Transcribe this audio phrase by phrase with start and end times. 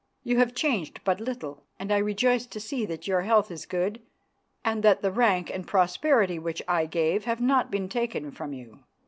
[0.23, 4.01] You have changed but little, and I rejoice to see that your health is good
[4.65, 8.79] and that the rank and prosperity which I gave have not been taken from you."